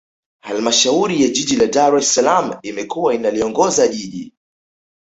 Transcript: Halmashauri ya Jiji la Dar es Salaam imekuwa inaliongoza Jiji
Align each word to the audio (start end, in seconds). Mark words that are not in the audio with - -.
Halmashauri 0.43 1.21
ya 1.21 1.27
Jiji 1.27 1.55
la 1.55 1.67
Dar 1.67 1.97
es 1.97 2.13
Salaam 2.15 2.59
imekuwa 2.63 3.13
inaliongoza 3.15 3.87
Jiji 3.87 4.33